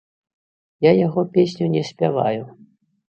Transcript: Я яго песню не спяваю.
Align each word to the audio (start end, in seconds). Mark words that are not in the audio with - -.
Я 0.85 0.91
яго 1.07 1.25
песню 1.35 1.65
не 1.75 1.83
спяваю. 1.91 2.43